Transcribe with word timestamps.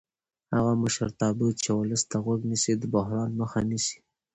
هغه 0.53 0.73
مشرتابه 0.83 1.47
چې 1.63 1.69
ولس 1.79 2.01
ته 2.09 2.17
غوږ 2.23 2.41
نیسي 2.51 2.73
د 2.77 2.83
بحران 2.93 3.29
مخه 3.41 3.59
نیسي 3.69 3.97